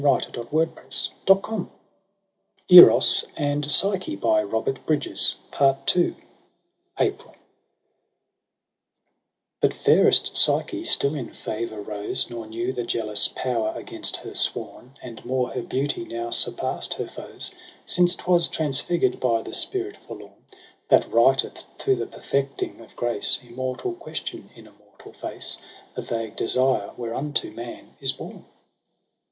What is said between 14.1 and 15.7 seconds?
her sworn; And more her